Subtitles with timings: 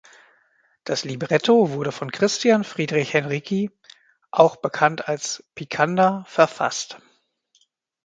[0.83, 3.69] Das Libretto wurde von Christian Friedrich Henrici
[4.31, 6.99] (auch bekannt als "Picander") verfasst.